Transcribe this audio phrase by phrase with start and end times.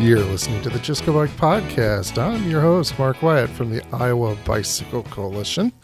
[0.00, 2.16] You're listening to the Go Bike podcast.
[2.16, 5.74] I'm your host, Mark Wyatt from the Iowa Bicycle Coalition.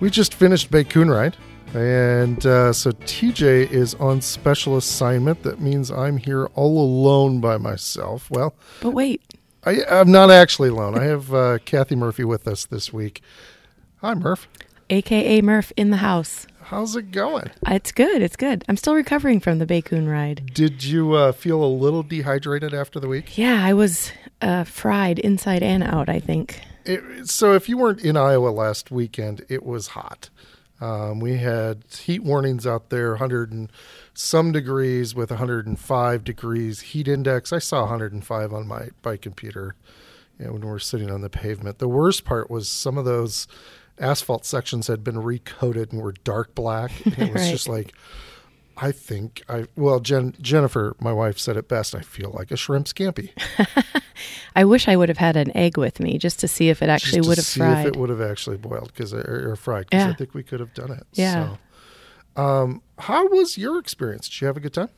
[0.00, 1.36] We just finished BACooN Ride,
[1.74, 5.44] and uh, so TJ is on special assignment.
[5.44, 8.28] That means I'm here all alone by myself.
[8.32, 9.22] Well, But wait,
[9.64, 10.98] I, I'm not actually alone.
[10.98, 13.22] I have uh, Kathy Murphy with us this week.
[13.98, 14.48] Hi, Murph.
[14.90, 16.48] AKA Murph in the house.
[16.72, 17.50] How's it going?
[17.66, 18.22] It's good.
[18.22, 18.64] It's good.
[18.66, 20.54] I'm still recovering from the BACooN ride.
[20.54, 23.36] Did you uh, feel a little dehydrated after the week?
[23.36, 26.62] Yeah, I was uh, fried inside and out, I think.
[26.86, 30.30] It, so if you weren't in Iowa last weekend, it was hot.
[30.80, 33.70] Um, we had heat warnings out there, 100 and
[34.14, 37.52] some degrees with 105 degrees heat index.
[37.52, 39.74] I saw 105 on my bike computer
[40.38, 41.80] you know, when we were sitting on the pavement.
[41.80, 43.46] The worst part was some of those
[44.02, 46.90] asphalt sections had been recoated and were dark black.
[47.06, 47.50] And it was Right.
[47.50, 47.94] just like,
[48.76, 51.94] I think I well, Jen, Jennifer, my wife said it best.
[51.94, 53.30] I feel like a shrimp scampi.
[54.56, 56.88] I wish I would have had an egg with me just to see if it
[56.88, 57.86] actually just to would have see fried.
[57.86, 60.60] if it would have actually boiled because or, or fried because I think we could
[60.60, 61.06] have done it.
[61.12, 61.56] Yeah.
[62.36, 64.28] So, um, how was your experience?
[64.28, 64.88] Did you have a good time?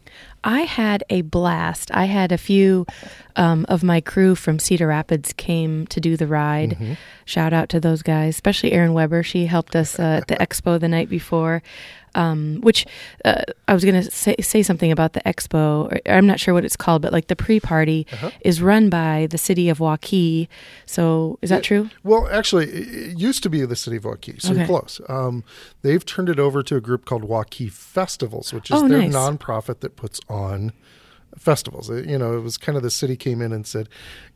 [0.43, 1.91] I had a blast.
[1.95, 2.87] I had a few
[3.35, 6.73] um, of my crew from Cedar Rapids came to do the ride.
[6.73, 6.93] Mm-hmm.
[7.25, 9.23] Shout out to those guys, especially Erin Weber.
[9.23, 11.63] She helped us uh, at the expo the night before.
[12.15, 12.87] Um, which
[13.25, 15.91] uh, I was going to say, say something about the expo.
[15.93, 18.31] Or, I'm not sure what it's called, but like the pre-party Uh-huh.
[18.43, 20.49] is run by the city of Waukee.
[20.87, 21.61] So is that Yeah.
[21.63, 21.91] true?
[22.03, 24.67] Well, actually, it it used to be the city of Waukee, so Okay.
[24.67, 25.01] close.
[25.09, 25.45] Um,
[25.83, 29.13] they've turned it over to a group called Waukee Festivals, which is Oh, their nice.
[29.15, 30.73] nonprofit that puts on
[31.37, 31.91] festivals.
[31.91, 33.89] It- you know, it was kind of the city came in and said,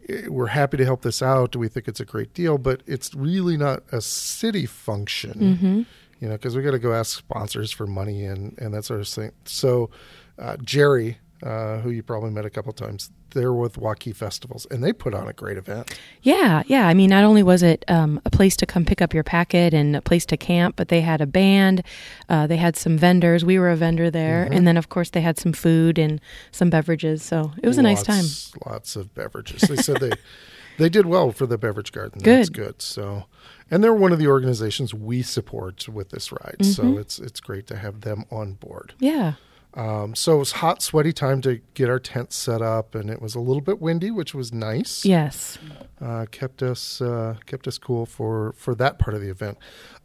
[0.08, 1.54] "Eh, "We're happy to help this out.
[1.54, 5.82] We think it's a great deal, but it's really not a city function." Mm-hmm.
[6.20, 9.00] You know, because we got to go ask sponsors for money and, and that sort
[9.00, 9.32] of thing.
[9.44, 9.90] So,
[10.38, 14.82] uh, Jerry, uh, who you probably met a couple times, they're with Waukee Festivals, and
[14.82, 15.96] they put on a great event.
[16.22, 16.88] Yeah, yeah.
[16.88, 19.74] I mean, not only was it um, a place to come pick up your packet
[19.74, 21.82] and a place to camp, but they had a band.
[22.30, 23.44] Uh, they had some vendors.
[23.44, 24.54] We were a vendor there, Mm-hmm.
[24.54, 26.20] and then of course they had some food and
[26.52, 27.22] some beverages.
[27.22, 28.22] So it was a nice time.
[28.24, 29.60] Lots- Lots of beverages.
[29.68, 30.12] They said they
[30.78, 32.20] they did well for the beverage garden.
[32.24, 32.64] That's Good.
[32.64, 32.82] good.
[32.82, 33.24] So,
[33.70, 36.64] and they're one of the organizations we support with this ride.
[36.64, 36.98] So Mm-hmm.
[37.00, 38.94] it's it's great to have them on board.
[38.98, 39.34] Yeah,
[39.74, 43.20] Um, so it was hot, sweaty time to get our tent set up, and it
[43.20, 45.04] was a little bit windy, which was nice.
[45.04, 45.58] yes,
[46.00, 49.58] uh, kept us uh, kept us cool for for that part of the event.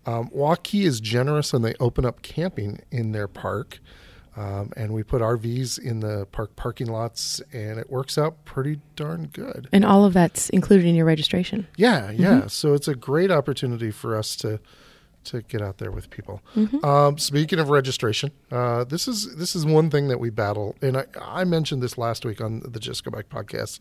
[0.05, 3.79] Um, Waukee is generous and they open up camping in their park,
[4.35, 8.79] um, and we put RVs in the park parking lots, and it works out pretty
[8.95, 9.67] darn good.
[9.71, 11.67] and all of that's included in your registration.
[11.77, 12.47] Yeah, yeah.
[12.47, 14.59] So it's a great opportunity for us to
[15.25, 16.41] to get out there with people.
[16.55, 16.83] Mm-hmm.
[16.83, 20.97] Um, speaking of registration, uh, this is this is one thing that we battle, and
[20.97, 23.79] I, I mentioned this last week on the Just Go Bike podcast.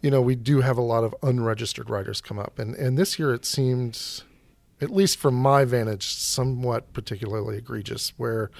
[0.00, 3.18] You know, we do have a lot of unregistered riders come up, and and this
[3.18, 4.22] year it seemed,
[4.80, 8.12] at least from my vantage, somewhat particularly egregious.
[8.16, 8.50] Where,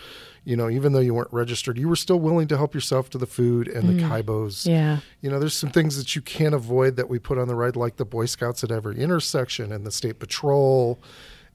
[0.44, 3.18] you know, even though you weren't registered, you were still willing to help yourself to
[3.18, 4.08] the food and the mm.
[4.08, 7.48] kybos Yeah, you know, there's some things that you can't avoid that we put on
[7.48, 10.98] the ride, like the Boy Scouts at every intersection and the State Patrol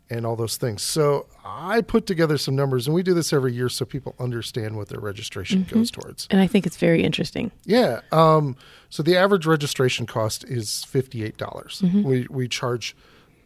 [0.09, 0.81] and all those things.
[0.81, 4.75] So I put together some numbers, and we do this every year so people understand
[4.75, 5.79] what their registration mm-hmm.
[5.79, 6.27] goes towards.
[6.29, 7.51] and I think it's very interesting.
[7.65, 8.01] Yeah.
[8.11, 8.55] Um,
[8.89, 11.81] so the average registration cost is fifty-eight dollars.
[11.83, 12.03] Mm-hmm.
[12.03, 12.95] We we charge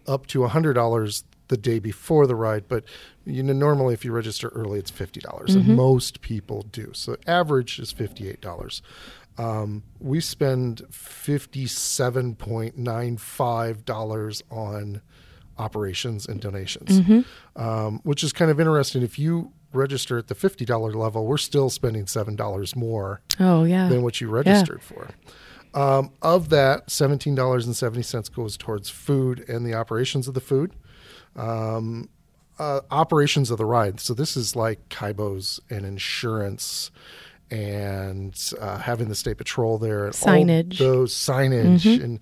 [0.07, 2.83] up to hundred dollars the day before the ride, but
[3.25, 6.91] you know normally if you register early, it's fifty dollars, and most people do.
[6.93, 8.81] So average is fifty-eight dollars.
[9.37, 10.81] Um, we spend
[11.47, 15.01] fifty-seven point nine five dollars on
[15.57, 17.01] operations and donations,
[17.55, 19.01] um, which is kind of interesting.
[19.03, 23.63] If you register at the fifty dollar level, we're still spending seven dollars more Oh
[23.63, 25.09] yeah, than what you registered for.
[25.79, 30.33] Um, of that, seventeen dollars and seventy cents goes towards food and the operations of
[30.33, 30.73] the food,
[31.35, 32.09] um,
[32.57, 33.99] uh, operations of the ride.
[33.99, 36.89] So this is like kybos and insurance,
[37.51, 40.79] and uh, having the state patrol there, and Signage.
[40.79, 42.19] those signage, and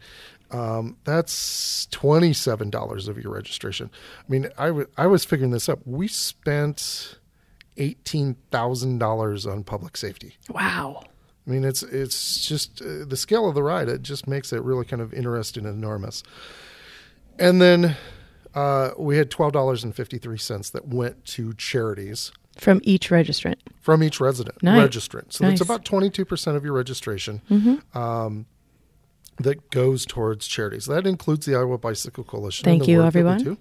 [0.51, 3.89] um, that's twenty seven dollars of your registration.
[4.19, 5.79] I mean, I wa- I was figuring this up.
[5.85, 7.19] We spent
[7.77, 10.35] eighteen thousand dollars on public safety.
[10.49, 11.03] wow.
[11.47, 13.87] I mean, it's it's just uh, the scale of the ride.
[13.87, 16.23] It just makes it really kind of interesting and enormous.
[17.37, 17.95] And then
[18.53, 23.09] uh, we had twelve dollars and fifty three cents that went to charities From each
[23.09, 23.57] registrant.
[23.81, 24.89] from each resident Nice.
[24.89, 25.33] registrant.
[25.33, 25.61] So that's Nice.
[25.61, 27.41] about twenty two percent of your registration.
[27.93, 28.45] Um,
[29.37, 30.85] that goes towards charities.
[30.85, 32.63] That includes the Iowa Bicycle Coalition.
[32.63, 33.57] Thank and the you, work that we everyone.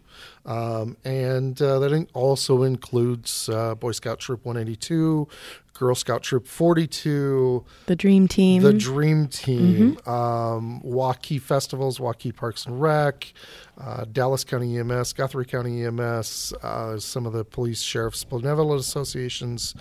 [0.46, 5.26] Um, and uh, that in- also includes uh, Boy Scout Troop 182,
[5.74, 8.62] Girl Scout Troop 42, The dream team.
[8.62, 13.32] the Dream Team, um, Waukee Festivals, Waukee Parks and Rec,
[13.78, 19.74] uh, Dallas County EMS, Guthrie County EMS, uh, some of the police, sheriff's, benevolent associations.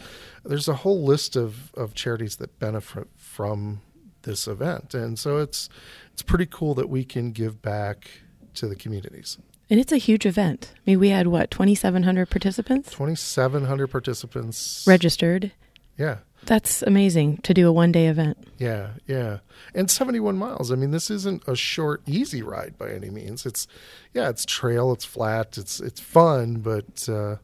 [0.44, 3.82] There's a whole list of, of charities that benefit from
[4.24, 5.70] this event, and so it's
[6.14, 8.10] it's pretty cool that we can give back
[8.56, 9.38] to the communities.
[9.70, 10.72] and it's a huge event.
[10.76, 15.52] I mean, we had what, 2,700 participants 2,700 participants registered.
[15.98, 18.38] Yeah, That's amazing to do a one day event.
[18.58, 19.40] Yeah, yeah.
[19.76, 20.72] And 71 miles.
[20.72, 23.46] I mean, this isn't a short easy ride by any means.
[23.46, 23.68] It's
[24.14, 27.38] yeah, it's trail, it's flat, it's it's fun, but uh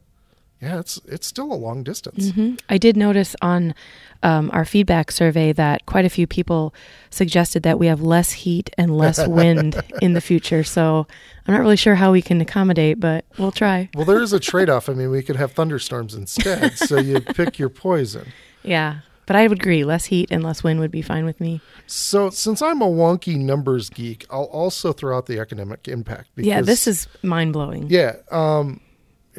[0.60, 2.30] yeah, it's it's still a long distance.
[2.30, 3.74] hmm I did notice on
[4.22, 6.74] um, our feedback survey that quite a few people
[7.08, 10.62] suggested that we have less heat and less wind in the future.
[10.62, 11.06] So
[11.46, 13.88] I'm not really sure how we can accommodate, but we'll try.
[13.94, 14.88] Well, there is a trade-off.
[14.88, 18.28] I mean, we could have thunderstorms instead, so you pick your poison.
[18.62, 19.00] Yeah.
[19.24, 21.60] But I would agree, less heat and less wind would be fine with me.
[21.86, 26.30] So, since I'm a wonky numbers geek, I'll also throw out the economic impact.
[26.36, 27.86] yeah, this is mind blowing.
[27.88, 28.16] Yeah.
[28.32, 28.80] Um,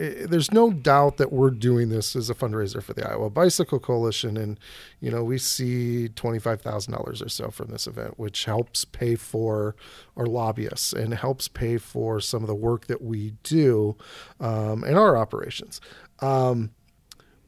[0.02, 3.80] i- there's no doubt that we're doing this as a fundraiser for the Iowa Bicycle
[3.80, 4.38] Coalition.
[4.38, 4.60] And,
[5.00, 9.76] you know, we see $25,000 or so from this event, which helps pay for
[10.18, 13.96] our lobbyists and helps pay for some of the work that we do
[14.40, 15.80] um, in our operations.
[16.20, 16.72] Um,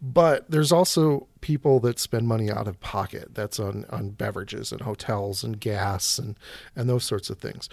[0.01, 3.29] but there's also people that spend money out of pocket.
[3.33, 6.37] That's on, on beverages and hotels and gas and,
[6.75, 7.69] and those sorts of things.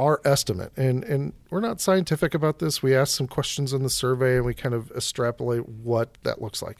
[0.00, 2.82] Our estimate, and, and we're not scientific about this.
[2.82, 6.62] We asked some questions in the survey and we kind of extrapolate what that looks
[6.62, 6.78] like.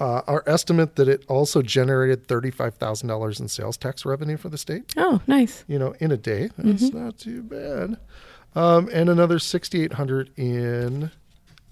[0.00, 4.48] uh, our estimate that it also generated thirty-five thousand dollars in sales tax revenue for
[4.48, 4.92] the state.
[4.96, 5.64] Oh, nice.
[5.68, 7.04] You know, in a day, that's Mm-hmm.
[7.04, 7.96] not too bad.
[8.56, 11.10] Um, and another sixty-eight hundred in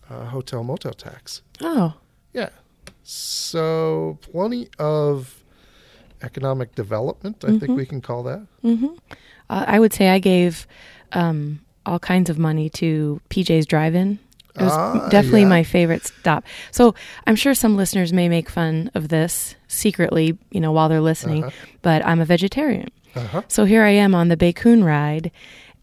[0.08, 1.42] uh, hotel motel tax.
[1.60, 1.94] Oh,
[2.32, 2.50] Yeah.
[3.04, 5.42] So plenty of
[6.22, 8.46] economic development, I think we can call that.
[8.62, 8.86] hmm
[9.50, 10.66] Uh, I would say I gave
[11.12, 14.18] um, all kinds of money to PJ's Drive-In.
[14.58, 15.48] It was Ah, definitely yeah.
[15.48, 16.44] my favorite stop.
[16.70, 16.94] So
[17.26, 21.44] I'm sure some listeners may make fun of this secretly, you know, while they're listening.
[21.44, 21.66] Uh-huh.
[21.80, 23.42] But I'm a vegetarian, Uh-huh.
[23.48, 25.30] so here I am on the BACooN ride,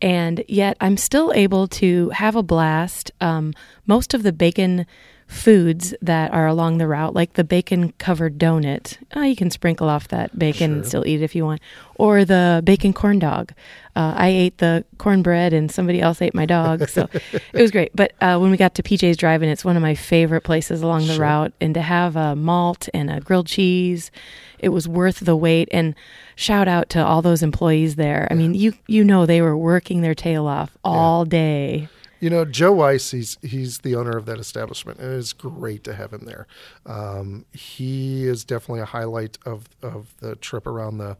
[0.02, 3.12] and yet I'm still able to have a blast.
[3.20, 3.54] Um,
[3.88, 4.86] most of the bacon
[5.30, 9.88] foods that are along the route, like the bacon covered donut, uh, you can sprinkle
[9.88, 11.62] off that bacon and still eat it if you want,
[11.96, 13.54] or the bacon corn dog.
[13.96, 17.08] Uh, I ate the cornbread and somebody else ate my dog, so
[17.54, 17.92] it was great.
[17.96, 21.02] But uh, when we got to PJ's Drive-In, it's one of my favorite places along
[21.06, 21.22] the Sure.
[21.26, 24.10] route, and to have a malt and a grilled cheese,
[24.58, 25.70] it was worth the wait.
[25.72, 25.94] And
[26.36, 28.28] shout out to all those employees there.
[28.32, 31.88] I mean, you you know they were working their tail off all day.
[32.20, 35.94] You know, Joe Weiss, he's he's the owner of that establishment, and it's great to
[35.94, 36.48] have him there.
[36.86, 41.18] Um, he is definitely a highlight of of the trip around the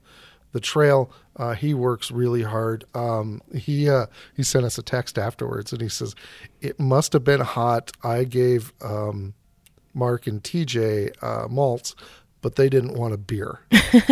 [0.52, 1.12] the trail.
[1.36, 2.86] Uh, he works really hard.
[2.94, 6.16] Um, he uh, he sent us a text afterwards, and he says,
[6.62, 7.92] "It must have been hot.
[8.04, 9.34] I gave um,
[9.94, 11.96] Mark and TJ uh, malts."
[12.42, 13.60] But they didn't want a beer,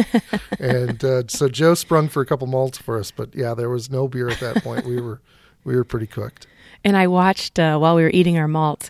[0.60, 3.10] and uh, so Joe sprung for a couple malts for us.
[3.10, 4.86] But yeah, there was no beer at that point.
[4.86, 5.22] We were
[5.64, 6.46] we were pretty cooked.
[6.84, 8.90] And I watched uh, while we were eating our malts,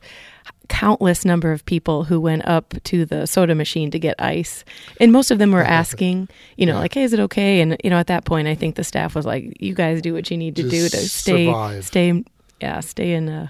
[0.69, 4.65] countless number of people who went up to the soda machine to get ice,
[4.99, 6.27] and most of them were asking,
[6.57, 6.79] you know, Yeah.
[6.79, 9.15] like, "Hey, is it okay?" And you know, at that point, I think the staff
[9.15, 11.85] was like, "You guys do what you need to do to stay, survive.
[11.85, 12.23] stay,
[12.59, 13.47] yeah, stay in uh,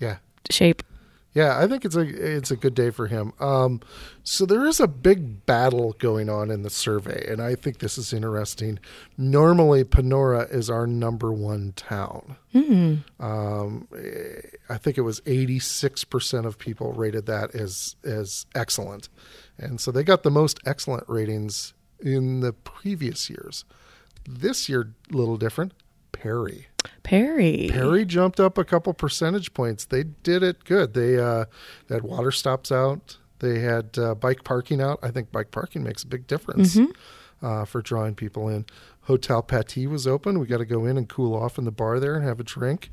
[0.00, 0.16] Yeah.
[0.50, 0.82] shape."
[1.36, 3.34] Yeah, I think it's a it's a good day for him.
[3.38, 3.82] Um,
[4.24, 7.98] so there is a big battle going on in the survey, and I think this
[7.98, 8.78] is interesting.
[9.18, 12.36] Normally, Panora is our number one town.
[12.54, 12.94] Hmm.
[13.20, 14.40] Um, eh,
[14.70, 19.10] I think it was eighty six percent of people rated that as as excellent,
[19.58, 23.66] and so they got the most excellent ratings in the previous years.
[24.26, 25.74] This year, a little different.
[26.12, 26.68] Perry.
[27.02, 27.68] Perry.
[27.70, 29.84] Perry jumped up a couple percentage points.
[29.84, 30.94] They did it good.
[30.94, 31.46] They uh,
[31.88, 33.18] they had water stops out.
[33.40, 34.98] They had uh, bike parking out.
[35.02, 36.78] I think bike parking makes a big difference
[37.42, 38.64] uh, for drawing people in.
[39.02, 40.38] Hotel Pattee was open.
[40.40, 42.44] We got to go in and cool off in the bar there and have a
[42.44, 42.90] drink.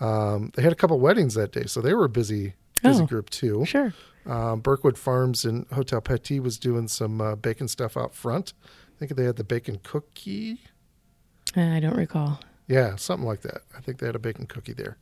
[0.00, 3.06] Um, they had a couple weddings that day, so they were a busy busy Oh.
[3.06, 3.64] group too.
[3.64, 3.94] Sure.
[4.26, 8.52] Um, Berkwood Farms and Hotel Pattee was doing some uh, bacon stuff out front.
[8.64, 10.58] I think they had the bacon cookie.
[11.56, 12.40] Uh, I don't recall.
[12.68, 13.62] Yeah, something like that.
[13.76, 14.96] I think they had a bacon cookie there.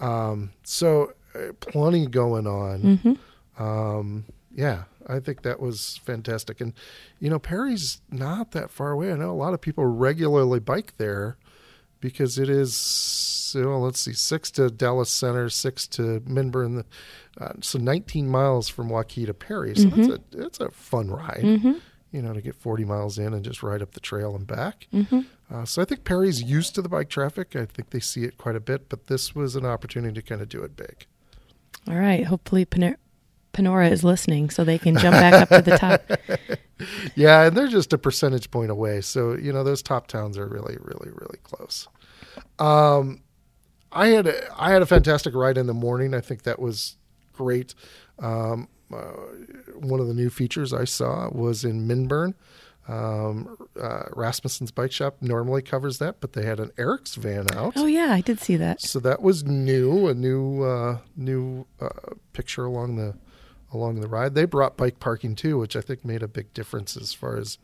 [0.00, 2.82] Um, so uh, plenty going on.
[2.82, 3.62] Mm-hmm.
[3.62, 6.60] Um, yeah, I think that was fantastic.
[6.60, 6.72] And,
[7.20, 9.12] you know, Perry's not that far away.
[9.12, 11.36] I know a lot of people regularly bike there
[12.00, 16.84] because it is, well, let's see, six to Dallas Center, six to Minburn.
[17.40, 19.74] Uh, so 19 miles from Waukee to Perry.
[19.76, 21.72] So that's, a, that's a fun ride, Mm-hmm.
[22.10, 24.86] you know, to get 40 miles in and just ride up the trail and back.
[24.92, 25.20] Mm-hmm.
[25.52, 27.54] Uh, so I think Perry's used to the bike traffic.
[27.54, 30.40] I think they see it quite a bit, but this was an opportunity to kind
[30.40, 31.06] of do it big.
[31.86, 32.24] All right.
[32.24, 32.96] Hopefully, Pan-
[33.52, 36.02] Panora is listening so they can jump back up to the top.
[37.14, 39.00] Yeah, and they're just a percentage point away.
[39.02, 41.88] So, you know, those top towns are really, really, really close.
[42.58, 43.22] Um,
[43.92, 46.14] I had a, I had a fantastic ride in the morning.
[46.14, 46.96] I think that was
[47.32, 47.74] great.
[48.18, 49.12] Um, uh,
[49.76, 52.34] one of the new features I saw was in Minburn.
[52.88, 57.74] Um, uh, Rasmussen's Bike Shop normally covers that, but they had an Eric's van out.
[57.76, 58.80] Oh yeah, I did see that.
[58.80, 63.14] So that was new, a new uh, new uh, picture along the
[63.72, 64.34] along the ride.
[64.34, 67.58] They brought bike parking too, which I think made a big difference as far as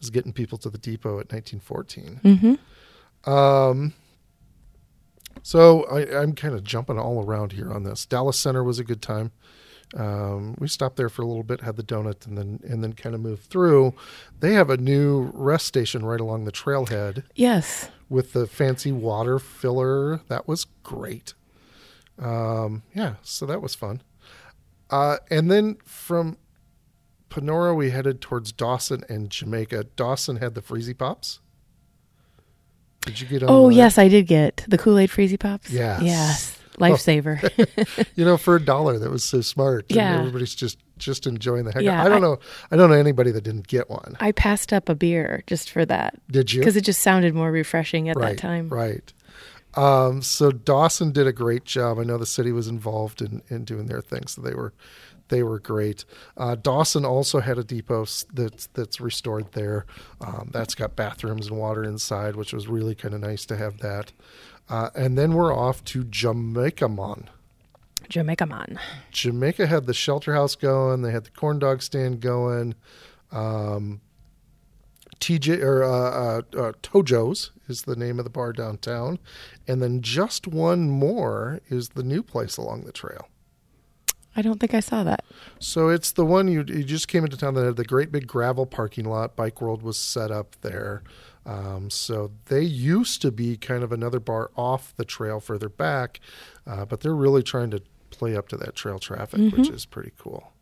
[0.00, 2.20] as getting people to the depot at 1914.
[2.24, 3.30] Mm-hmm.
[3.30, 3.92] Um,
[5.42, 8.06] so I, I'm kind of jumping all around here on this.
[8.06, 9.32] Dallas Center was a good time.
[9.94, 12.92] Um, we stopped there for a little bit, had the donut, and then and then
[12.94, 13.94] kind of moved through.
[14.40, 17.90] They have a new rest station right along the trailhead Yes.
[18.08, 20.20] with the fancy water filler.
[20.28, 21.34] That was great.
[22.18, 24.00] Um, yeah, so that was fun.
[24.90, 26.36] Uh, and then from
[27.30, 29.84] Panora, we headed towards Dawson and Jamaica.
[29.96, 31.40] Dawson had the Freezy Pops.
[33.06, 33.48] Did you get on?
[33.50, 35.70] Oh yes, I did get the Kool Aid Freezy Pops.
[35.70, 36.02] Yes.
[36.02, 36.58] Yes.
[36.78, 37.38] Lifesaver.
[38.16, 39.86] You know, for a dollar, that was so smart.
[39.90, 40.18] And Yeah.
[40.18, 41.82] everybody's just just enjoying the heck.
[41.82, 42.38] Yeah, I don't I- know.
[42.70, 44.16] I don't know anybody that didn't get one.
[44.20, 46.60] I passed up a beer just for that Did you?
[46.60, 48.68] because it just sounded more refreshing at right, that time.
[48.68, 49.12] Right.
[49.74, 51.98] Um, so Dawson did a great job.
[51.98, 54.74] I know the city was involved in, in doing their thing, so they were
[55.28, 56.04] they were great.
[56.36, 59.86] Uh, Dawson also had a depot that's that's restored there.
[60.20, 63.78] Um, that's got bathrooms and water inside, which was really kind of nice to have
[63.78, 64.12] that.
[64.68, 67.28] Uh, and then we're off to Jamaica Mon.
[68.08, 68.78] Jamaica Mon.
[69.10, 71.02] Jamaica had the shelter house going.
[71.02, 72.74] They had the corn dog stand going.
[73.30, 74.00] Um,
[75.22, 79.18] TJ or uh, uh, uh, Tojo's is the name of the bar downtown,
[79.68, 83.28] and then just one more is the new place along the trail.
[84.34, 85.24] I don't think I saw that.
[85.58, 88.26] So it's the one you you just came into town that had the great big
[88.26, 89.36] gravel parking lot.
[89.36, 91.02] Bike World was set up there.
[91.44, 96.20] Um, so they used to be kind of another bar off the trail further back,
[96.66, 100.12] uh, but they're really trying to play up to that trail traffic, which is pretty
[100.18, 100.52] cool.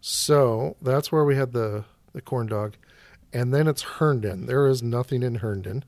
[0.00, 2.74] So that's where we had the the corn dog,
[3.32, 4.46] and then it's Herndon.
[4.46, 5.84] There is nothing in Herndon.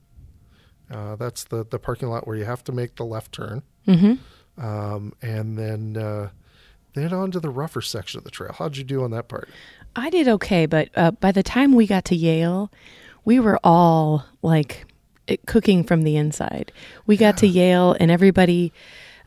[0.90, 4.64] Uh, that's the the parking lot where you have to make the left turn, Mm-hmm.
[4.64, 5.96] um, and then.
[5.96, 6.30] Uh,
[6.94, 8.54] then on to the rougher section of the trail.
[8.56, 9.48] How'd you do on that part?
[9.96, 12.70] I did okay, but uh, by the time we got to Yale,
[13.24, 14.86] we were all like
[15.46, 16.72] cooking from the inside.
[17.06, 18.72] We got to Yale, and everybody,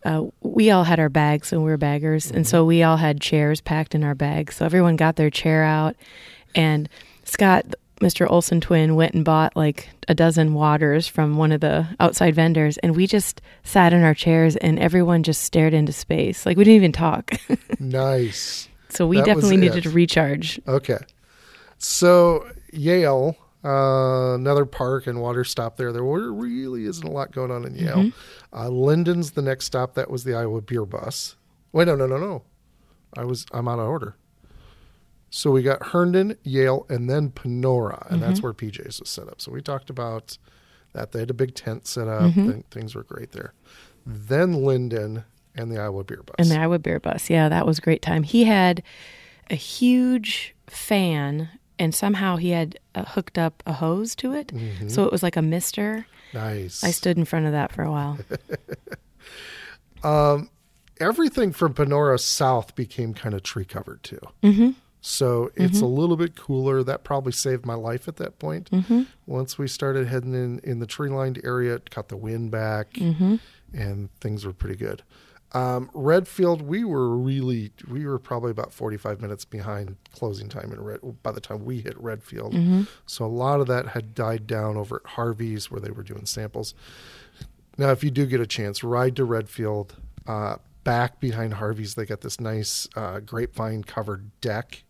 [0.06, 3.20] uh, we all had our bags, and we were baggers, and so we all had
[3.22, 4.56] chairs packed in our bags.
[4.56, 5.96] So everyone got their chair out,
[6.56, 6.88] and
[7.24, 7.66] Scott,
[8.00, 8.30] Mr.
[8.30, 12.78] Olson twin, went and bought like a dozen waters from one of the outside vendors,
[12.80, 16.46] and we just sat in our chairs, and everyone just stared into space.
[16.46, 17.32] Like we didn't even talk.
[17.80, 18.70] nice.
[18.90, 20.62] so we That definitely needed to recharge.
[20.68, 21.00] Okay.
[21.80, 23.36] So Yale,
[23.66, 25.92] uh, another park and water stop there.
[25.92, 27.96] There really isn't a lot going on in Yale.
[27.98, 28.58] Mm-hmm.
[28.58, 29.96] Uh, Linden's the next stop.
[29.96, 31.36] That was the Iowa Beer Bus.
[31.72, 32.44] Wait, no, no, no, no.
[33.16, 34.16] I was I'm out of order.
[35.30, 38.30] So we got Herndon, Yale, and then Panora, and Mm-hmm.
[38.30, 39.42] that's where PJ's was set up.
[39.42, 40.38] So we talked about
[40.94, 41.12] that.
[41.12, 42.22] They had a big tent set up.
[42.32, 42.52] Mm-hmm.
[42.52, 43.54] Th- things were great there.
[44.06, 46.36] Then Linden and the Iowa Beer Bus.
[46.40, 47.30] And the Iowa Beer Bus.
[47.30, 48.24] Yeah, that was a great time.
[48.24, 48.82] He had
[49.50, 51.50] a huge fan,
[51.80, 54.48] and somehow he had uh, hooked up a hose to it.
[54.48, 54.88] Mm-hmm.
[54.90, 56.06] So it was like a mister.
[56.34, 56.84] nice.
[56.84, 58.18] I stood in front of that for a while.
[61.00, 64.20] everything from Panora south became kind of tree covered too.
[64.44, 64.72] Mm-hmm.
[65.02, 66.84] So it's a little bit cooler.
[66.84, 68.70] That probably saved my life at that point.
[68.72, 69.04] Mm-hmm.
[69.26, 72.92] Once we started heading in in the tree lined area, it cut the wind back,
[72.94, 73.36] Mm-hmm.
[73.74, 75.04] and things were pretty good.
[75.58, 80.72] Um, Redfield, we were really we were probably about forty five minutes behind closing time
[80.72, 81.00] in Red.
[81.24, 82.84] By the time we hit Redfield, Mm-hmm.
[83.06, 86.26] so a lot of that had died down over at Harvey's where they were doing
[86.26, 86.74] samples.
[87.78, 89.96] Now, if you do get a chance, ride to Redfield.
[90.26, 94.84] Uh, back behind Harvey's, they got this nice uh, grapevine covered deck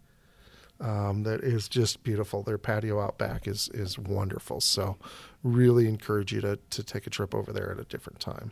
[0.79, 2.43] um, that is just beautiful.
[2.43, 4.61] Their patio out back is is wonderful.
[4.61, 4.97] So,
[5.43, 8.51] really encourage you to to take a trip over there at a different time.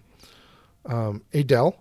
[0.85, 1.77] Um, Adel,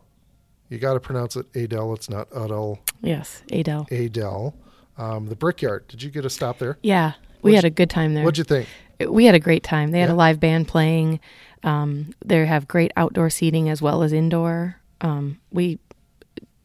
[0.74, 1.94] you got to pronounce it Adel.
[1.94, 2.80] It's not Udell.
[3.00, 3.86] Yes, Adel.
[3.90, 4.54] Adel.
[4.98, 5.88] Um, the Brickyard.
[5.88, 6.78] Did you get a stop there?
[6.82, 7.12] Yeah,
[7.42, 8.24] we What'd had a good time there.
[8.24, 8.68] What'd you think?
[9.08, 9.90] we had a great time.
[9.90, 10.14] They had Yeah.
[10.14, 11.20] a live band playing.
[11.64, 14.76] Um, they have great outdoor seating as well as indoor.
[15.00, 15.78] Um, we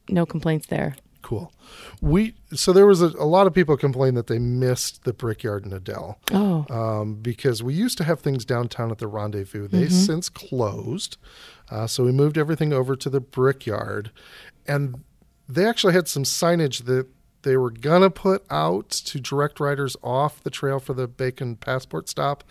[0.09, 0.95] no complaints there.
[1.21, 1.51] Cool.
[2.01, 5.65] We so there was a, a lot of people complained that they missed the Brickyard
[5.65, 6.17] in Adel.
[6.31, 9.67] Oh, um, because we used to have things downtown at the Rendezvous.
[9.67, 11.17] They since closed,
[11.71, 14.11] uh, so we moved everything over to the Brickyard,
[14.67, 15.03] and
[15.47, 17.07] they actually had some signage that
[17.43, 22.09] they were gonna put out to direct riders off the trail for the Bacon Passport
[22.09, 22.43] stop,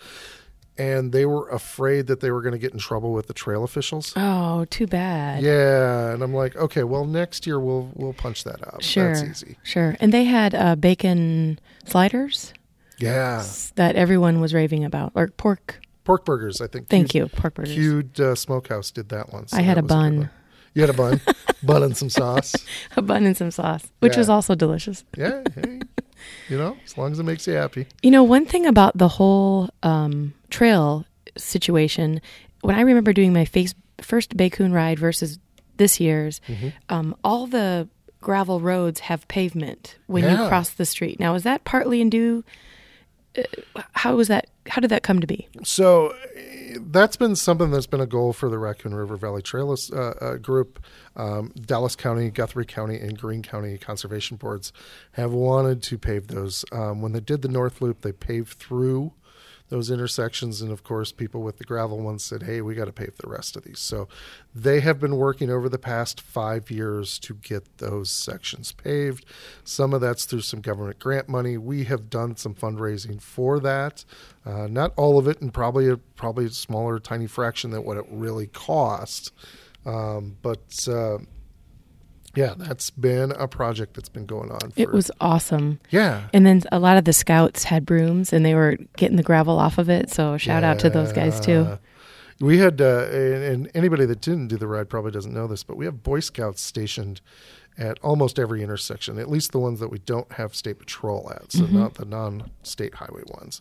[0.77, 3.63] and they were afraid that they were going to get in trouble with the trail
[3.65, 4.13] officials.
[4.15, 5.43] oh, too bad.
[5.43, 8.81] Yeah, and I'm like, okay, well, next year we'll we'll punch that up.
[8.81, 9.57] Sure, That's easy.
[9.63, 9.95] sure.
[9.99, 12.53] And they had uh, bacon sliders
[12.97, 13.43] Yeah,
[13.75, 15.81] that everyone was raving about, or pork.
[16.03, 16.61] Pork burgers.
[16.61, 16.87] I think.
[16.89, 17.73] Thank you, pork burgers.
[17.73, 19.51] Cued uh, Smokehouse did that once.
[19.51, 20.29] so I had a bun.
[20.75, 21.19] You had a bun,
[21.63, 22.55] bun and some sauce.
[22.95, 24.19] a bun and some sauce, which Yeah.
[24.19, 25.03] was also delicious.
[25.17, 25.81] Yeah, hey,
[26.47, 27.87] you know, as long as it makes you happy.
[28.03, 31.05] You know, one thing about the whole um, trail
[31.37, 32.21] situation,
[32.61, 35.39] when I remember doing my face, first BACooN ride versus
[35.77, 36.69] this year's, Mm-hmm.
[36.89, 37.87] um, all the
[38.21, 40.43] gravel roads have pavement when Yeah.
[40.43, 41.19] you cross the street.
[41.19, 42.43] Now, is that partly in due?
[43.93, 44.47] How was that?
[44.67, 45.47] How did that come to be?
[45.63, 46.13] So
[46.79, 50.35] that's been something that's been a goal for the Raccoon River Valley Trail uh, uh,
[50.37, 50.83] group.
[51.15, 54.71] Um, Dallas County, Guthrie County, and Greene County conservation boards
[55.13, 56.65] have wanted to pave those.
[56.71, 59.13] Um, when they did the North Loop, they paved through
[59.69, 62.91] those intersections, and of course, people with the gravel ones said, "Hey, we got to
[62.91, 64.07] pave the rest of these." So
[64.53, 69.25] they have been working over the past five years to get those sections paved.
[69.63, 71.57] Some of that's through some government grant money.
[71.57, 74.03] We have done some fundraising for that.
[74.45, 77.97] Uh, not all of it, and probably a probably a smaller, tiny fraction than what
[77.97, 79.31] it really cost.
[79.85, 81.19] Um, but uh,
[82.39, 84.59] yeah, that's been a project that's been going on.
[84.71, 85.79] For, It was awesome.
[85.89, 89.23] yeah, And then a lot of the scouts had brooms and they were getting the
[89.23, 90.09] gravel off of it.
[90.09, 91.77] So shout out to those guys too.
[92.41, 95.75] We had, uh, and, anybody that didn't do the ride probably doesn't know this, but
[95.75, 97.19] we have Boy Scouts stationed
[97.77, 101.51] at almost every intersection, at least the ones that we don't have state patrol at,
[101.51, 101.77] so Mm-hmm.
[101.79, 103.59] not the non-state highway ones.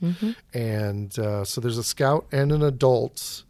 [0.55, 3.43] And uh, so there's a scout and an adult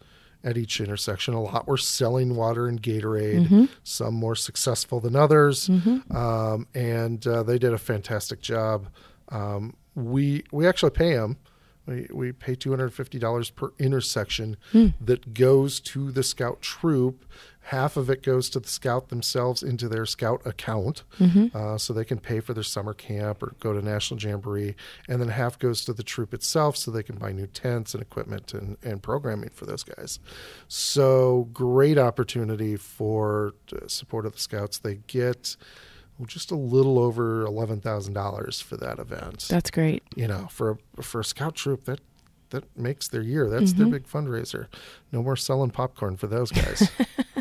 [0.45, 1.35] at each intersection.
[1.35, 3.65] A lot were selling water and Gatorade, Mm-hmm.
[3.83, 5.69] some more successful than others,
[6.11, 8.89] um, and uh, they did a fantastic job.
[9.31, 11.37] Um, we we actually pay them.
[11.89, 14.57] We, we pay two hundred fifty dollars per intersection
[15.01, 17.25] that goes to the scout troop.
[17.63, 21.03] Half of it goes to the scout themselves into their scout account,
[21.55, 24.75] uh, so they can pay for their summer camp or go to national jamboree,
[25.07, 28.03] and then half goes to the troop itself, so they can buy new tents and
[28.03, 30.19] equipment and, and programming for those guys.
[30.67, 34.79] So great opportunity for uh, support of the scouts.
[34.79, 35.57] They get
[36.27, 40.03] just a little over eleven thousand dollars for that event That's great.
[40.17, 42.01] you know, for a, for a scout troop that
[42.51, 43.49] that makes their year.
[43.49, 44.69] That's their big fundraiser.
[45.13, 46.91] No more selling popcorn for those guys.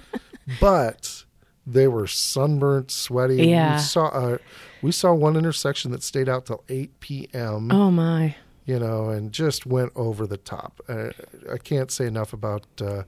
[0.60, 1.24] but
[1.66, 3.48] they were sunburnt, sweaty.
[3.48, 3.76] Yeah.
[3.76, 4.38] We saw uh,
[4.82, 7.72] we saw one intersection that stayed out till eight p.m.
[7.72, 8.36] Oh my.
[8.66, 10.82] You know, and just went over the top.
[10.90, 11.12] Uh,
[11.52, 13.04] I can't say enough about uh,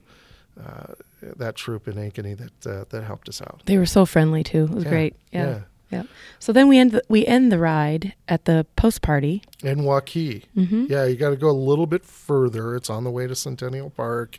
[0.58, 3.62] uh, that troop in Ankeny that uh, that helped us out.
[3.66, 4.64] They were so friendly too.
[4.64, 5.16] It was Yeah, great.
[5.32, 5.46] Yeah.
[5.48, 5.60] yeah.
[5.90, 6.02] yeah.
[6.38, 9.42] So then we end the, we end the ride at the post party.
[9.62, 10.44] in Waukee.
[10.56, 10.86] Mm-hmm.
[10.88, 12.74] Yeah, you got to go a little bit further.
[12.76, 14.38] It's on the way to Centennial Park.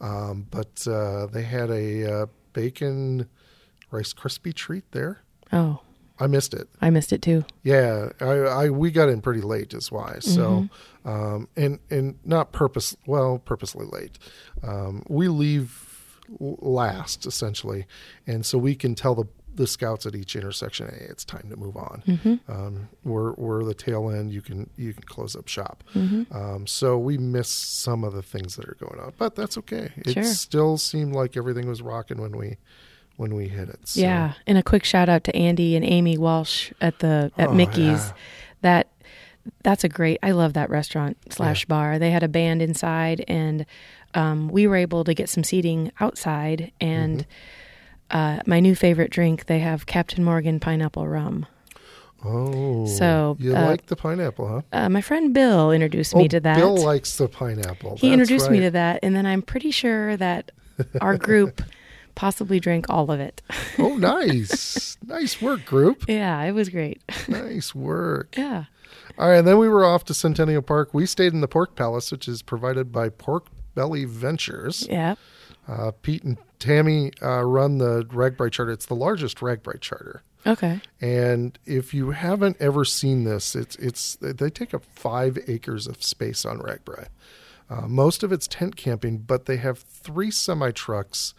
[0.00, 3.28] Um, but uh, they had a uh, bacon
[3.90, 5.20] Rice crispy treat there.
[5.52, 5.80] Oh,
[6.18, 6.68] I missed it.
[6.80, 7.44] I missed it too.
[7.62, 10.18] Yeah, I, I we got in pretty late is why.
[10.20, 10.68] So,
[11.04, 14.18] um, and and not purpose well purposely late.
[14.62, 15.91] Um, we leave
[16.38, 17.86] last essentially,
[18.26, 21.56] and so we can tell the the scouts at each intersection, hey, it's time to
[21.56, 22.40] move on.
[22.48, 24.32] Um, we're we're the tail end.
[24.32, 25.84] You can you can close up shop.
[25.94, 29.90] Um, so we missed some of the things that are going on, but that's okay.
[29.96, 30.24] It Sure.
[30.24, 32.56] still seemed like everything was rocking when we
[33.16, 33.86] when we hit it.
[33.88, 37.50] So, Yeah, and a quick shout out to Andy and Amy Walsh at the at
[37.50, 37.78] Oh, Mickey's.
[38.06, 38.12] yeah.
[38.62, 38.88] That
[39.64, 40.18] that's a great.
[40.22, 41.98] I love that restaurant slash bar.
[41.98, 43.66] They had a band inside, and
[44.14, 46.72] um, we were able to get some seating outside.
[46.80, 48.16] And Mm-hmm.
[48.18, 51.46] uh, my new favorite drink, they have Captain Morgan pineapple rum.
[52.24, 54.62] Oh, So, you uh, like the pineapple, huh?
[54.72, 56.56] Uh, my friend Bill introduced me Oh, to that.
[56.56, 57.96] Bill likes the pineapple.
[57.96, 60.52] he That's introduced me to that, and then I'm pretty sure that
[61.00, 61.62] our group
[62.14, 63.42] possibly drank all of it.
[63.78, 64.96] Oh, nice.
[65.04, 66.04] nice work, group.
[66.08, 67.02] yeah, it was great.
[67.28, 68.34] Nice work.
[68.38, 68.64] yeah.
[69.18, 70.94] All right, and then we were off to Centennial Park.
[70.94, 74.86] We stayed in the Pork Palace, which is provided by Pork Belly Ventures.
[74.88, 75.14] Yeah.
[75.68, 78.72] Uh, Pete and Tammy uh, run the RAGBRAI Charter.
[78.72, 80.22] It's the largest RAGBRAI Charter.
[80.46, 80.80] Okay.
[81.00, 86.02] And if you haven't ever seen this, it's it's they take up five acres of
[86.02, 87.06] space on RAGBRAI.
[87.70, 91.32] Uh, most of it's tent camping, but they have three semi trucks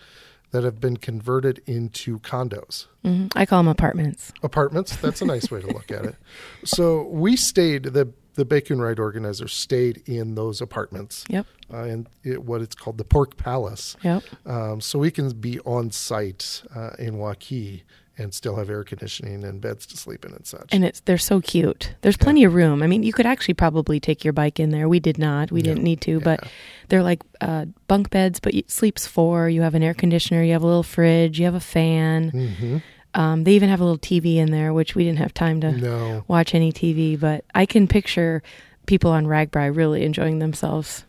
[0.52, 4.32] that have been converted into condos, hmm I call them apartments.
[4.43, 4.96] apartments.
[4.98, 6.15] That's a nice way to look at it.
[6.63, 11.46] So we stayed the the Bacon Ride organizer stayed in those apartments, Yep.
[11.74, 13.96] uh, in it, what it's called the Pork Palace.
[14.04, 14.24] Yep.
[14.46, 17.82] Um, so we can be on site uh, in Waukee
[18.15, 20.69] and still have air conditioning and beds to sleep in and such.
[20.72, 21.96] And it's they're so cute.
[22.02, 22.84] There's plenty of room.
[22.84, 24.88] I mean, you could actually probably take your bike in there.
[24.88, 25.52] We did not.
[25.52, 25.69] We No.
[25.69, 26.48] didn't need to, but
[26.89, 29.50] they're like uh, bunk beds, but it sleeps four.
[29.50, 30.43] You have an air conditioner.
[30.43, 31.39] You have a little fridge.
[31.39, 32.30] You have a fan.
[32.30, 32.78] hmm
[33.15, 35.71] Um, they even have a little TV in there, which we didn't have time to
[35.71, 37.19] No, watch any TV.
[37.19, 38.41] But I can picture
[38.86, 41.06] people on RAGBRAI really enjoying themselves.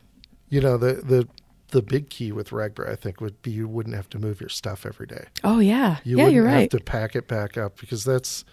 [0.49, 1.29] you know the the
[1.69, 4.49] the big key with RAGBRAI, I think, would be you wouldn't have to move your
[4.51, 5.25] stuff every day.
[5.43, 6.71] Oh yeah, You yeah, wouldn't you're have right.
[6.71, 8.45] to pack it back up because that's,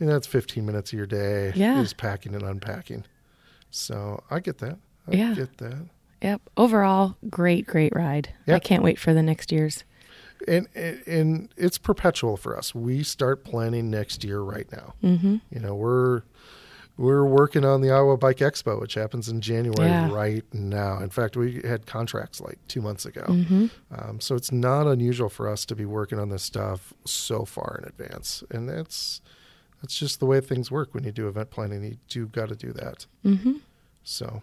[0.00, 1.82] I mean, that's 15 minutes of your day Yeah.
[1.82, 3.04] is packing and unpacking.
[3.70, 4.78] So I get that.
[5.06, 5.34] I Yeah.
[5.34, 5.86] get that.
[6.22, 6.40] Yep.
[6.56, 8.32] Overall, great, great ride.
[8.48, 9.84] I can't wait for the next year's.
[10.48, 10.66] And,
[11.06, 12.74] and it's perpetual for us.
[12.74, 14.94] We start planning next year right now.
[15.02, 15.36] Mm-hmm.
[15.50, 16.22] You know, we're
[16.98, 20.12] we're working on the Iowa Bike Expo, which happens in January Yeah.
[20.12, 20.98] right now.
[20.98, 23.24] In fact, we had contracts like two months ago.
[23.26, 23.66] Mm-hmm.
[23.90, 27.80] Um, so it's not unusual for us to be working on this stuff so far
[27.82, 29.20] in advance, and that's
[29.80, 31.82] that's just the way things work when you do event planning.
[31.82, 33.06] You do got to do that.
[33.24, 33.54] Mm-hmm.
[34.04, 34.42] So,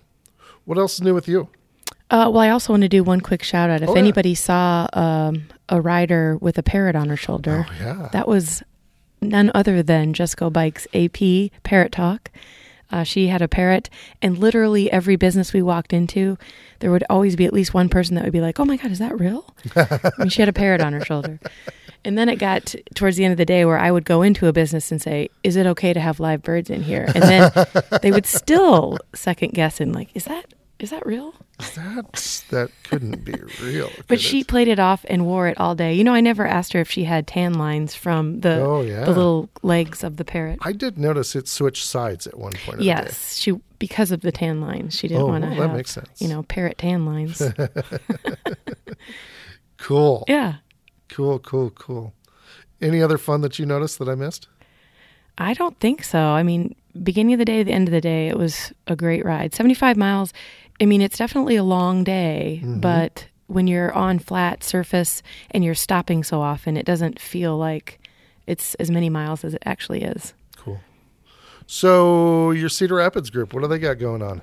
[0.66, 1.50] what else is new with you?
[2.12, 3.82] Uh, well, I also want to do one quick shout out.
[3.84, 4.00] If Oh, yeah.
[4.00, 8.64] anybody saw um, a rider with a parrot on her shoulder, Oh yeah, that was
[9.22, 12.32] none other than Just Go Bikes AP Parrot Talk.
[12.92, 13.88] Uh, she had a parrot,
[14.20, 16.40] and literally every business we walked into,
[16.80, 18.90] there would always be at least one person that would be like, "Oh my god,
[18.92, 19.46] is that real?"
[19.76, 21.40] I mean, she had a parrot on her shoulder.
[22.04, 24.48] And then it got towards the end of the day where I would go into
[24.48, 27.52] a business and say, "Is it okay to have live birds in here?" And then
[28.02, 30.46] they would still second guess and like, "Is that
[30.80, 31.34] is that real?"
[31.76, 33.90] that's that couldn't be real.
[34.08, 34.48] But she it?
[34.48, 35.94] played it off and wore it all day.
[35.94, 39.04] You know, I never asked her if she had tan lines from the Oh yeah,
[39.06, 40.60] the little legs of the parrot.
[40.62, 42.82] I did notice it switched sides at one point.
[42.82, 44.96] Yes, she because of the tan lines.
[44.98, 46.22] She didn't Oh, want to well, that makes sense.
[46.22, 47.42] you know parrot tan lines.
[49.78, 50.56] cool, yeah,
[51.10, 52.14] cool, cool, cool.
[52.82, 54.48] Any other fun that you noticed that I missed?
[55.38, 56.20] I don't think so.
[56.20, 59.26] I mean, beginning of the day, the end of the day, it was a great
[59.26, 59.54] ride.
[59.54, 60.34] Seventy five miles.
[60.82, 62.82] I mean, it's definitely a long day, Mhm.
[62.82, 68.00] but when you're on flat surface and you're stopping so often, it doesn't feel like
[68.48, 70.34] it's as many miles as it actually is.
[70.56, 70.80] Cool.
[71.68, 74.42] So your Cedar Rapids group, what do they got going on?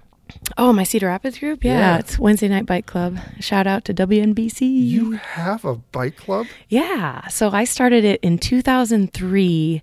[0.59, 1.65] Oh, my Cedar Rapids group?
[1.65, 1.99] Yeah, Yeah.
[1.99, 3.19] it's Wednesday Night Bike Club.
[3.41, 4.67] Shout out to WNBC.
[4.67, 6.47] You have a bike club?
[6.69, 7.27] Yeah.
[7.29, 9.83] So I started it in 2003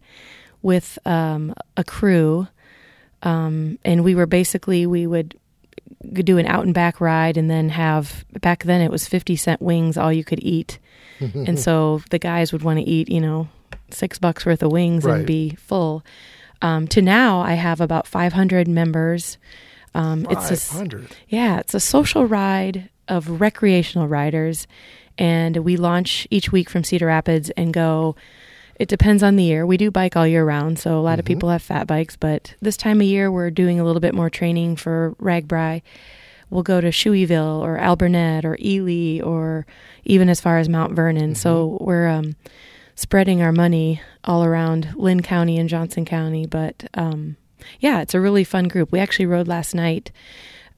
[0.61, 2.47] with um, a crew.
[3.23, 5.37] Um, and we were basically, we would
[6.11, 9.61] do an out and back ride and then have, back then it was 50 cent
[9.61, 10.79] wings, all you could eat.
[11.19, 13.47] and so the guys would want to eat, you know,
[13.91, 15.17] six bucks worth of wings Right.
[15.19, 16.03] and be full.
[16.61, 19.37] Um, to now, I have about 500 members.
[19.93, 21.15] Um, it's a, 500.
[21.29, 24.67] yeah, it's a social ride of recreational riders.
[25.17, 28.15] And we launch each week from Cedar Rapids and go.
[28.79, 29.65] It depends on the year.
[29.65, 31.27] We do bike all year round, so a lot of Mhm.
[31.27, 34.29] people have fat bikes, but this time of year we're doing a little bit more
[34.29, 35.81] training for RAGBRAI.
[36.49, 39.65] We'll go to Shueyville or Alburnett or Ely or
[40.05, 41.35] even as far as Mount Vernon.
[41.35, 42.35] So we're um,
[42.95, 46.45] spreading our money all around Linn County and Johnson County.
[46.45, 47.37] But um,
[47.79, 48.91] yeah, it's a really fun group.
[48.91, 50.11] We actually rode last night,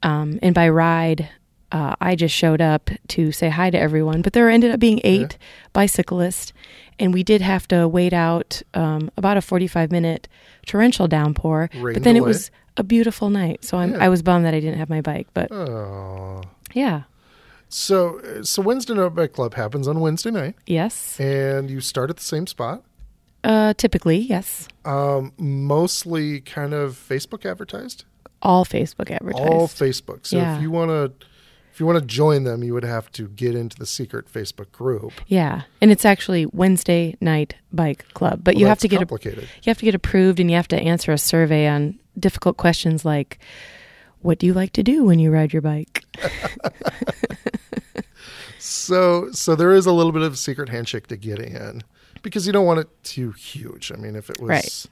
[0.04, 1.30] um, and by ride,
[1.76, 4.22] uh, I just showed up to say hi to everyone.
[4.22, 5.38] But there ended up being eight
[5.74, 6.54] bicyclists,
[7.00, 10.28] and we did have to wait out um, about a forty-five minute
[10.66, 11.70] torrential downpour.
[11.76, 14.06] Rain but then it was a beautiful night, so I'm, Yeah.
[14.06, 15.28] I was bummed that I didn't have my bike.
[15.34, 16.42] But Oh.
[16.74, 17.04] yeah,
[17.70, 22.18] So, so Wednesday Night Bike Club happens on Wednesday night, yes, and you start at
[22.18, 22.84] the same spot.
[23.44, 28.04] uh, typically yes, Um, mostly kind of Facebook advertised.
[28.42, 29.50] all Facebook advertised.
[29.54, 30.26] All Facebook.
[30.28, 30.56] So Yeah.
[30.58, 31.26] if you want to,
[31.76, 34.72] if you want to join them, you would have to get into the secret Facebook
[34.72, 35.12] group.
[35.28, 39.00] Yeah, and it's actually Wednesday night bike club, but Well, you have to get a,
[39.00, 39.44] complicated.
[39.44, 43.04] you have to get approved, and you have to answer a survey on difficult questions
[43.04, 43.40] like,
[44.22, 46.02] "What do you like to do when you ride your bike?"
[48.60, 51.84] so so there is a little bit of a secret handshake to get in
[52.22, 53.92] because you don't want it too huge.
[53.92, 54.86] I mean, if it was Right.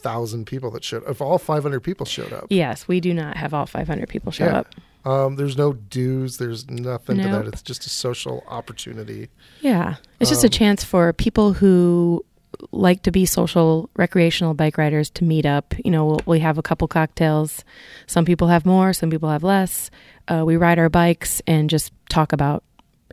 [0.00, 3.36] thousand people that showed, if all five hundred people showed up, Yes, we do not
[3.36, 4.56] have all 500 people show Yeah.
[4.60, 4.74] up.
[5.04, 7.46] Um, there's no dues, there's nothing to that.
[7.46, 9.28] It's just a social opportunity.
[9.60, 9.96] Yeah.
[10.20, 12.24] It's just a Um, chance for people who
[12.70, 15.74] like to be social recreational bike riders to meet up.
[15.84, 17.64] You know, we'll, we have a couple cocktails.
[18.06, 19.90] Some people have more, some people have less.
[20.28, 22.62] Uh, we ride our bikes and just talk about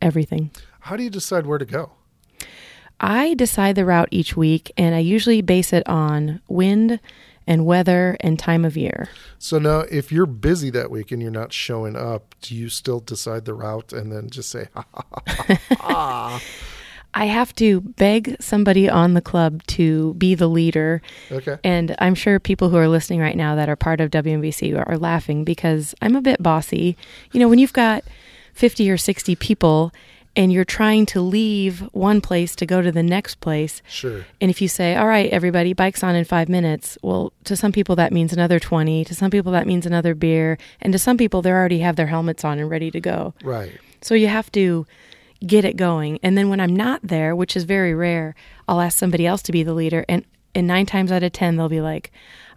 [0.01, 0.51] everything.
[0.81, 1.91] How do you decide where to go?
[2.99, 6.99] I decide the route each week and I usually base it on wind
[7.49, 9.09] and weather and time of year.
[9.39, 12.99] So now, if you're busy that week and you're not showing up, do you still
[12.99, 16.41] decide the route and then just say, ha, ha, ha.
[17.15, 22.13] I have to beg somebody on the club to be the leader okay, And I'm
[22.13, 25.43] sure people who are listening right now that are part of WNBC are, are laughing
[25.43, 26.95] because I'm a bit bossy.
[27.31, 28.03] You know, when you've got
[28.53, 29.91] 50 or 60 people
[30.39, 34.49] and you're trying to leave one place to go to the next place, sure, and
[34.49, 37.97] if you say, all right, everybody, bike's on in five minutes, well, to some people
[37.97, 41.41] that means another 20, to some people that means another beer, and to some people
[41.41, 43.33] they already have their helmets on and ready to go.
[43.43, 43.73] right.
[44.01, 44.87] So you have to
[45.45, 46.19] get it going.
[46.23, 48.33] And then when I'm not there, which is very rare,
[48.65, 50.05] I'll ask somebody else to be the leader.
[50.07, 50.23] And,
[50.55, 52.09] and nine times out of 10, they'll be like,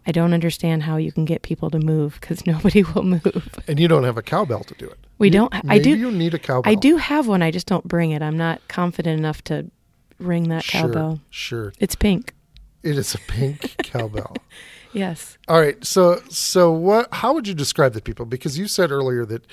[0.06, 3.58] I don't understand how you can get people to move because nobody will move.
[3.68, 4.98] And you don't have a cowbell to do it.
[5.18, 6.70] We You- don't- I do- You need a cowbell.
[6.70, 8.22] I do have one, I just don't bring it.
[8.22, 9.70] I'm not confident enough to
[10.18, 11.20] ring that Sure, cowbell.
[11.30, 12.34] Sure, It's pink.
[12.82, 14.36] it is a pink cowbell.
[14.94, 15.38] Yes.
[15.48, 15.82] All right.
[15.86, 17.08] So so what?
[17.14, 18.26] How would you describe the people?
[18.26, 19.46] Because you said earlier that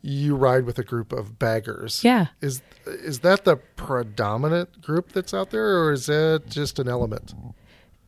[0.00, 2.02] you ride with a group of baggers.
[2.02, 2.28] Yeah.
[2.40, 7.34] Is is that the predominant group that's out there, or is that just an element?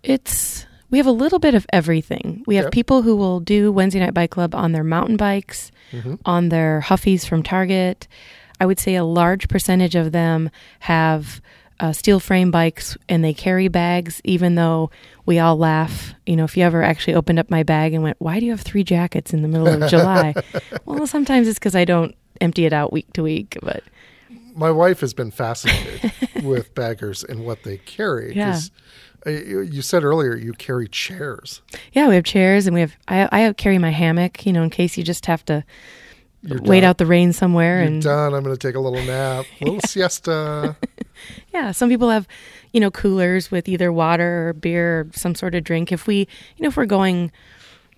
[0.02, 2.42] It's we have a little bit of everything.
[2.46, 2.70] We have Yeah.
[2.70, 6.14] people who will do Wednesday night bike club on their mountain bikes, Mm-hmm.
[6.26, 8.06] on their Huffies from Target.
[8.60, 11.40] I would say a large percentage of them have
[11.80, 14.20] uh, steel frame bikes and they carry bags.
[14.24, 14.90] Even though
[15.26, 18.16] we all laugh, you know, if you ever actually opened up my bag and went,
[18.18, 20.34] "Why do you have three jackets in the middle of July?"
[20.84, 23.82] well, sometimes it's because I don't empty it out week to week, but
[24.56, 28.38] My wife has been fascinated with baggers and what they carry.
[28.40, 28.58] uh,
[29.26, 31.60] Uh, you you said earlier you carry chairs.
[31.92, 34.70] Yeah, we have chairs and we have I I carry my hammock, you know, in
[34.70, 35.64] case you just have to
[36.42, 36.90] You're wait done.
[36.90, 38.34] out the rain somewhere You're and done.
[38.34, 40.76] I'm going to take a little nap, a little siesta.
[41.52, 42.28] yeah, some people have,
[42.72, 45.90] you know, coolers with either water or beer or some sort of drink.
[45.90, 46.18] If we,
[46.56, 47.32] you know, if we're going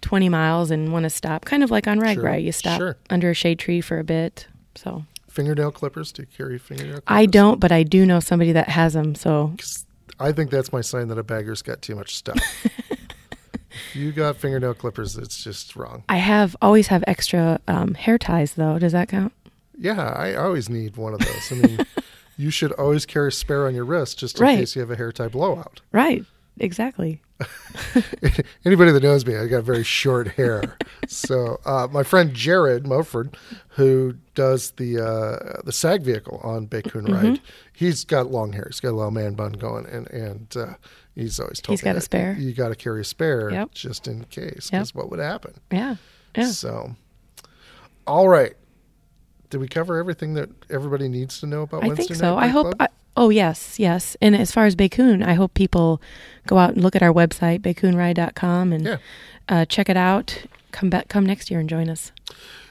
[0.00, 2.96] 20 miles and want to stop, kind of like on Sure, RAGBRAI, you stop sure.
[3.10, 4.46] under a shade tree for a bit.
[4.74, 6.10] So Fingernail clippers.
[6.12, 7.04] Do you carry fingernail clippers?
[7.06, 9.14] I don't, but I do know somebody that has them.
[9.14, 9.54] So
[10.18, 12.38] I think that's my sign that a bagger's got too much stuff.
[13.94, 16.04] you got fingernail clippers, it's just wrong.
[16.08, 18.78] I have always have extra um, hair ties though.
[18.78, 19.32] Does that count?
[19.78, 21.52] Yeah, I always need one of those.
[21.52, 21.86] I mean,
[22.36, 24.58] you should always carry a spare on your wrist just in Right.
[24.58, 25.80] case you have a hair tie blowout.
[25.92, 26.24] Right.
[26.60, 27.20] Exactly.
[28.64, 30.76] Anybody that knows me, I got very short hair.
[31.08, 33.34] so uh, my friend Jared Moford,
[33.70, 37.12] who does the uh, the SAG vehicle on BACooN Mm-hmm.
[37.14, 37.40] Ride,
[37.72, 38.66] he's got long hair.
[38.70, 40.74] He's got a little man bun going, and and uh,
[41.14, 42.34] he's always told He's me got a spare.
[42.38, 43.70] You got to carry a spare Yep.
[43.72, 44.80] just in case, Yep.
[44.80, 45.54] because what would happen?
[45.72, 45.96] Yeah.
[46.36, 46.46] Yeah.
[46.50, 46.94] So,
[48.06, 48.52] all right.
[49.48, 52.36] Did we cover everything that everybody needs to know about I Wednesday think so.
[52.36, 52.74] I hope.
[52.78, 54.16] I, oh yes, yes.
[54.20, 56.00] And as far as BACooN, I hope people
[56.46, 58.96] go out and look at our website, bacoonride.com, and Yeah.
[59.48, 60.44] uh, check it out.
[60.72, 62.12] Come back, come next year and join us.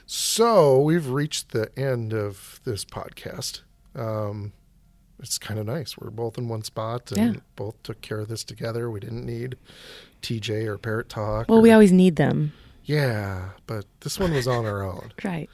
[0.05, 3.61] So we've reached the end of this podcast.
[3.95, 4.53] Um,
[5.21, 5.97] it's kind of nice.
[5.97, 7.41] We're both in one spot and Yeah.
[7.55, 8.89] both took care of this together.
[8.89, 9.55] We didn't need
[10.21, 11.49] TJ or Parrot Talk.
[11.49, 12.53] Well, or- we always need them,
[12.85, 15.11] yeah, but this one was on our own.
[15.23, 15.49] right?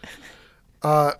[0.82, 1.14] Uh,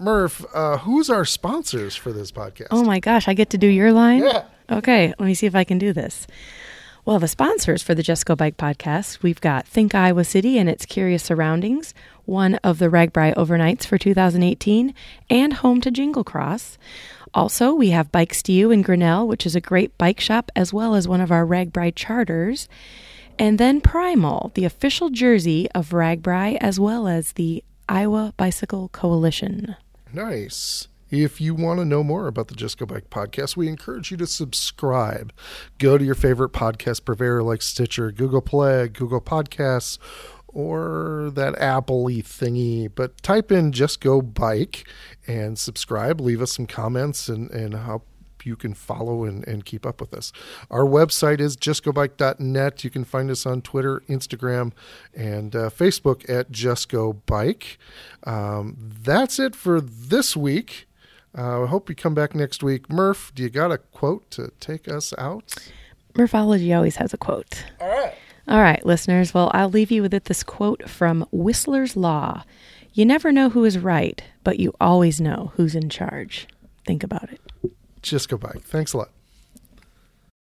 [0.00, 2.68] Murph, uh, who's our sponsors for this podcast?
[2.70, 4.22] Oh my gosh, I get to do your line.
[4.24, 4.44] Yeah.
[4.70, 6.26] Okay, let me see if I can do this.
[7.04, 10.68] Well, the sponsors for the Just Go Bike podcast, we've got Think Iowa City and
[10.68, 11.92] its curious surroundings,
[12.24, 14.94] one of the RAGBRAI overnights for 2018,
[15.28, 16.78] and home to Jingle Cross.
[17.34, 20.72] Also, we have Bikes to You in Grinnell, which is a great bike shop, as
[20.72, 22.68] well as one of our RAGBRAI charters.
[23.38, 29.76] And then Primal, the official jersey of RAGBRAI, as well as the Iowa Bicycle Coalition.
[30.12, 30.88] Nice.
[31.10, 34.16] If you want to know more about the Just Go Bike podcast, we encourage you
[34.18, 35.32] to subscribe.
[35.78, 39.98] Go to your favorite podcast purveyor like Stitcher, Google Play, Google Podcasts,
[40.46, 42.88] or that Apple thingy.
[42.94, 44.88] But type in Just Go Bike
[45.26, 46.20] and subscribe.
[46.20, 48.02] Leave us some comments and, and how
[48.46, 50.32] you can follow and, and keep up with us.
[50.70, 52.84] Our website is justgobike.net.
[52.84, 54.72] You can find us on Twitter, Instagram,
[55.14, 57.78] and uh, Facebook at Just Go Bike.
[58.24, 60.86] Um, that's it for this week.
[61.36, 62.90] Uh, I hope you come back next week.
[62.90, 65.54] Murph, do you got a quote to take us out?
[66.16, 67.64] Murphology always has a quote.
[67.80, 68.14] All right.
[68.48, 69.32] All right, listeners.
[69.32, 72.42] Well, I'll leave you with this quote from Whistler's Law
[72.92, 76.48] You never know who is right, but you always know who's in charge.
[76.84, 77.40] Think about it.
[78.02, 78.62] Just Go Bike.
[78.62, 79.10] Thanks a lot.